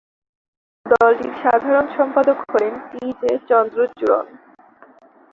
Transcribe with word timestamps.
দলটির 0.85 1.33
সাধারণ 1.43 1.85
সম্পাদক 1.97 2.37
হলেন 2.45 2.73
টি 2.89 3.03
জে 3.19 3.31
চন্দ্রচূড়ন। 3.49 4.25